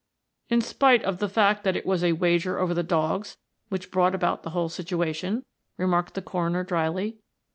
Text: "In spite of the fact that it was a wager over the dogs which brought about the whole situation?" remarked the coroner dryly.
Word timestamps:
"In 0.49 0.61
spite 0.61 1.03
of 1.03 1.19
the 1.19 1.29
fact 1.29 1.63
that 1.63 1.75
it 1.75 1.85
was 1.85 2.03
a 2.03 2.13
wager 2.13 2.57
over 2.57 2.73
the 2.73 2.81
dogs 2.81 3.37
which 3.69 3.91
brought 3.91 4.15
about 4.15 4.41
the 4.41 4.49
whole 4.49 4.67
situation?" 4.67 5.45
remarked 5.77 6.15
the 6.15 6.23
coroner 6.23 6.63
dryly. 6.63 7.19